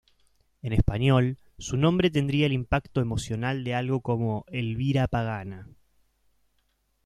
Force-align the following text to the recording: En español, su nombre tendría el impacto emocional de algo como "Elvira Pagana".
En 0.63 0.73
español, 0.73 1.37
su 1.59 1.77
nombre 1.77 2.09
tendría 2.09 2.47
el 2.47 2.53
impacto 2.53 3.01
emocional 3.01 3.63
de 3.63 3.75
algo 3.75 4.01
como 4.01 4.45
"Elvira 4.47 5.07
Pagana". 5.07 5.67